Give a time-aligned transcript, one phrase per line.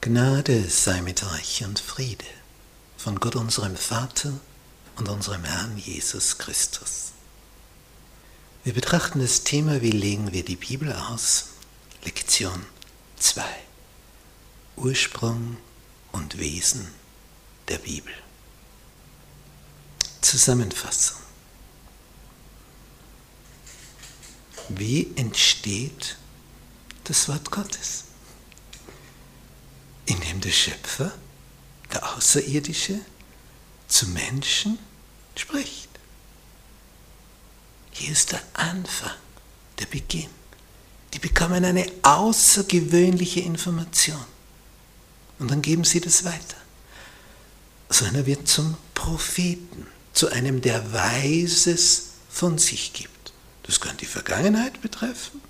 [0.00, 2.24] Gnade sei mit euch und Friede
[2.96, 4.32] von Gott unserem Vater
[4.94, 7.10] und unserem Herrn Jesus Christus.
[8.62, 11.46] Wir betrachten das Thema, wie legen wir die Bibel aus?
[12.04, 12.64] Lektion
[13.16, 13.42] 2.
[14.76, 15.56] Ursprung
[16.12, 16.86] und Wesen
[17.66, 18.14] der Bibel.
[20.20, 21.18] Zusammenfassung.
[24.68, 26.18] Wie entsteht
[27.02, 28.04] das Wort Gottes?
[30.08, 31.12] Indem der Schöpfer,
[31.92, 32.98] der Außerirdische,
[33.86, 34.78] zu Menschen
[35.34, 35.88] spricht.
[37.92, 39.14] Hier ist der Anfang,
[39.78, 40.30] der Beginn.
[41.12, 44.24] Die bekommen eine außergewöhnliche Information.
[45.38, 46.56] Und dann geben sie das weiter.
[47.88, 53.32] So einer wird zum Propheten, zu einem, der Weises von sich gibt.
[53.62, 55.40] Das kann die Vergangenheit betreffen,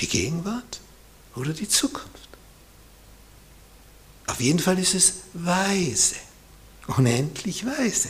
[0.00, 0.80] die Gegenwart
[1.34, 2.25] oder die Zukunft.
[4.26, 6.16] Auf jeden Fall ist es weise,
[6.88, 8.08] unendlich weise.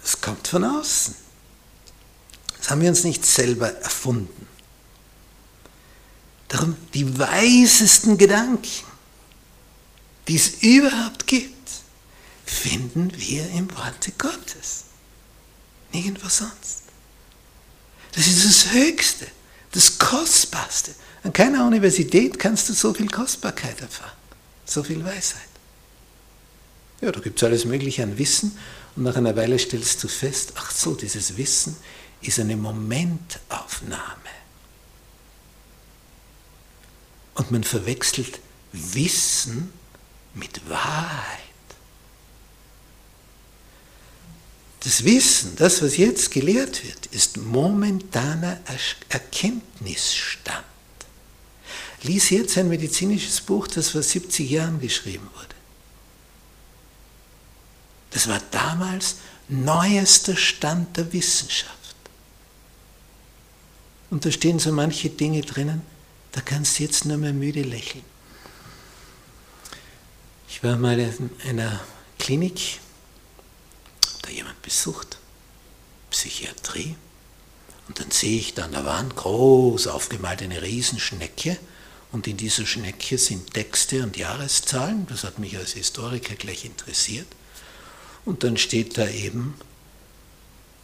[0.00, 1.14] Das kommt von außen.
[2.58, 4.46] Das haben wir uns nicht selber erfunden.
[6.48, 8.86] Darum die weisesten Gedanken,
[10.28, 11.56] die es überhaupt gibt,
[12.46, 14.84] finden wir im Worte Gottes.
[15.92, 16.84] Nirgendwo sonst.
[18.12, 19.26] Das ist das Höchste,
[19.72, 20.94] das Kostbarste.
[21.22, 24.17] An keiner Universität kannst du so viel Kostbarkeit erfahren
[24.70, 25.48] so viel Weisheit.
[27.00, 28.58] Ja, da gibt es alles Mögliche an Wissen
[28.96, 31.76] und nach einer Weile stellst du fest, ach so, dieses Wissen
[32.20, 34.02] ist eine Momentaufnahme.
[37.34, 38.40] Und man verwechselt
[38.72, 39.72] Wissen
[40.34, 41.38] mit Wahrheit.
[44.80, 48.60] Das Wissen, das, was jetzt gelehrt wird, ist momentaner
[49.08, 50.64] Erkenntnisstand.
[52.02, 55.54] Lies jetzt ein medizinisches Buch, das vor 70 Jahren geschrieben wurde.
[58.10, 59.16] Das war damals
[59.48, 61.74] neuester Stand der Wissenschaft.
[64.10, 65.82] Und da stehen so manche Dinge drinnen,
[66.32, 68.04] da kannst du jetzt nur mehr müde lächeln.
[70.48, 71.80] Ich war mal in einer
[72.18, 72.80] Klinik,
[74.22, 75.18] da jemand besucht,
[76.10, 76.96] Psychiatrie,
[77.86, 81.58] und dann sehe ich da an der Wand groß aufgemalt eine Riesenschnecke
[82.10, 87.26] und in dieser Schnecke sind Texte und Jahreszahlen, das hat mich als Historiker gleich interessiert.
[88.24, 89.54] Und dann steht da eben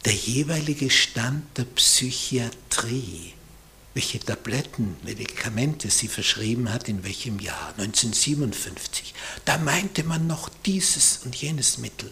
[0.05, 3.33] der jeweilige Stand der Psychiatrie,
[3.95, 9.15] welche Tabletten, Medikamente sie verschrieben hat, in welchem Jahr, 1957.
[9.45, 12.11] Da meinte man noch dieses und jenes Mittel.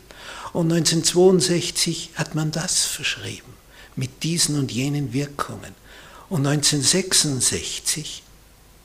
[0.53, 3.53] Und 1962 hat man das verschrieben,
[3.95, 5.75] mit diesen und jenen Wirkungen.
[6.29, 8.23] Und 1966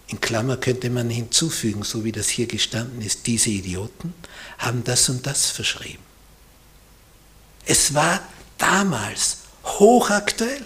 [0.08, 4.14] in Klammer könnte man hinzufügen, so wie das hier gestanden ist, diese Idioten
[4.58, 6.02] haben das und das verschrieben.
[7.66, 8.20] Es war
[8.56, 10.64] damals hochaktuell,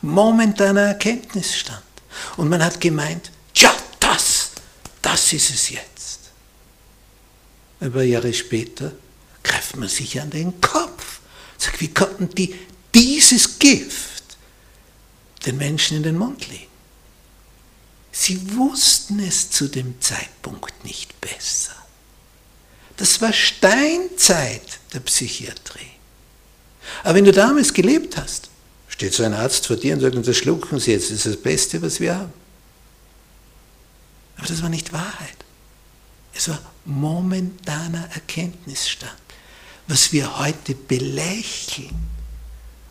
[0.00, 1.82] momentaner Erkenntnisstand.
[2.36, 4.52] Und man hat gemeint, tja, das,
[5.02, 6.20] das ist es jetzt.
[7.80, 8.92] Aber Jahre später
[9.42, 11.20] greift man sich an den Kopf.
[11.58, 12.54] Sagt, wie konnten die
[12.94, 14.36] dieses Gift
[15.44, 16.73] den Menschen in den Mund legen?
[18.24, 21.74] Sie wussten es zu dem Zeitpunkt nicht besser.
[22.96, 25.90] Das war Steinzeit der Psychiatrie.
[27.02, 28.48] Aber wenn du damals gelebt hast,
[28.88, 31.36] steht so ein Arzt vor dir und sagt, das schlucken Sie jetzt, das ist das
[31.36, 32.32] Beste, was wir haben.
[34.38, 35.36] Aber das war nicht Wahrheit.
[36.32, 39.12] Es war momentaner Erkenntnisstand.
[39.86, 41.94] Was wir heute belächeln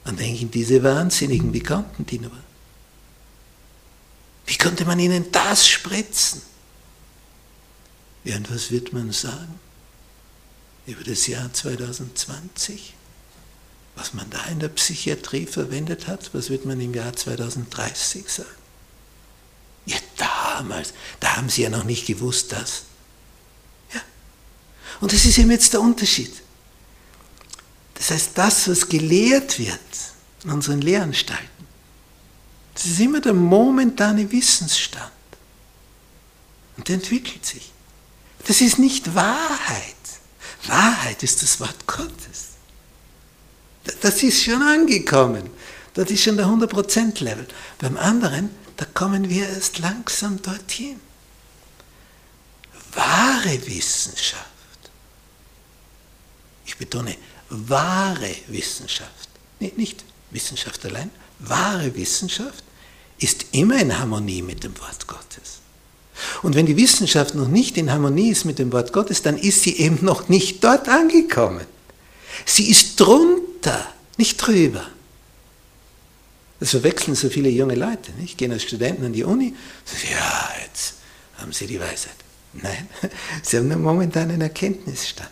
[0.05, 2.43] und denken, diese Wahnsinnigen, wie konnten die nur?
[4.53, 6.39] Wie konnte man ihnen das spritzen?
[8.23, 9.59] Ja, und was wird man sagen
[10.85, 12.93] über das Jahr 2020?
[13.95, 18.47] Was man da in der Psychiatrie verwendet hat, was wird man im Jahr 2030 sagen?
[19.87, 22.83] Ja, damals, da haben sie ja noch nicht gewusst, dass.
[23.91, 24.01] Ja.
[25.01, 26.31] Und das ist eben jetzt der Unterschied.
[27.95, 29.79] Das heißt, das, was gelehrt wird
[30.43, 31.49] in unseren Lehranstalten,
[32.73, 35.11] das ist immer der momentane Wissensstand.
[36.77, 37.71] Und der entwickelt sich.
[38.47, 39.95] Das ist nicht Wahrheit.
[40.65, 42.53] Wahrheit ist das Wort Gottes.
[44.01, 45.49] Das ist schon angekommen.
[45.93, 47.47] Das ist schon der 100%-Level.
[47.79, 50.99] Beim anderen, da kommen wir erst langsam dorthin.
[52.93, 54.47] Wahre Wissenschaft.
[56.65, 57.15] Ich betone,
[57.49, 59.29] wahre Wissenschaft.
[59.59, 61.11] Nicht Wissenschaft allein,
[61.49, 62.63] wahre Wissenschaft
[63.19, 65.59] ist immer in Harmonie mit dem Wort Gottes.
[66.41, 69.63] Und wenn die Wissenschaft noch nicht in Harmonie ist mit dem Wort Gottes, dann ist
[69.63, 71.65] sie eben noch nicht dort angekommen.
[72.45, 73.87] Sie ist drunter,
[74.17, 74.85] nicht drüber.
[76.59, 78.11] Das verwechseln so viele junge Leute.
[78.13, 78.37] Nicht?
[78.37, 79.53] Gehen als Studenten an die Uni,
[79.85, 80.95] sagen, ja, jetzt
[81.37, 82.15] haben sie die Weisheit.
[82.53, 82.87] Nein,
[83.43, 85.29] sie haben nur momentan einen Erkenntnisstand.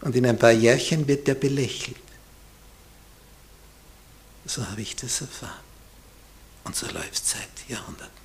[0.00, 1.96] Und in ein paar Jährchen wird der belächelt.
[4.44, 5.60] So habe ich das erfahren.
[6.64, 8.21] Und so läuft es seit Jahrhunderten.